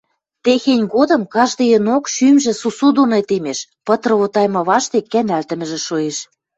Техень 0.43 0.85
годым 0.95 1.21
каждыйынок 1.35 2.03
шӱмжӹ 2.13 2.53
сусу 2.61 2.87
доно 2.97 3.19
темеш, 3.29 3.59
пыт 3.85 4.01
ровотайымы 4.09 4.61
паштек 4.67 5.05
кӓнӓлтӹмӹжӹ 5.11 5.79
шоэш. 5.87 6.17